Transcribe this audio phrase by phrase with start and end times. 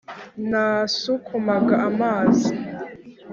[0.49, 2.51] nasukumaga amazi